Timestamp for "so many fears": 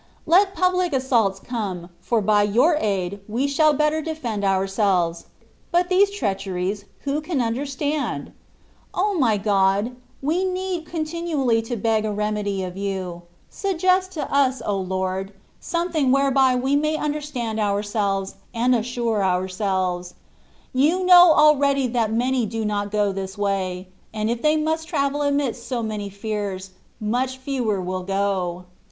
25.67-26.71